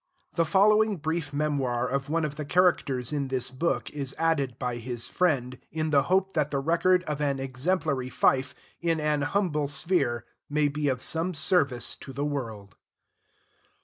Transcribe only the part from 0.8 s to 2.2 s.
brief Memoir of